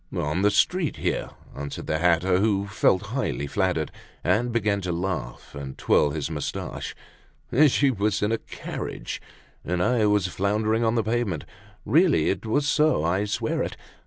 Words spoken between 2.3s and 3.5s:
who felt highly